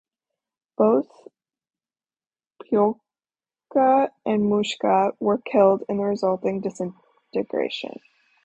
[0.77, 1.27] Both
[2.59, 7.99] Pchyolka and Mushka were killed in the resulting disintegration.